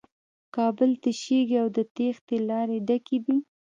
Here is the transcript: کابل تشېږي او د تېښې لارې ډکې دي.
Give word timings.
کابل 0.55 0.91
تشېږي 1.03 1.57
او 1.63 1.67
د 1.77 1.79
تېښې 1.95 2.37
لارې 2.49 2.77
ډکې 2.87 3.17
دي. 3.25 3.37